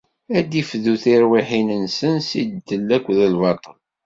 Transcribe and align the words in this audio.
Ad 0.37 0.45
d-ifdu 0.51 0.95
tirwiḥin-nsen 1.03 2.15
si 2.27 2.41
ddel 2.53 2.89
akked 2.95 3.19
lbaṭel. 3.33 3.77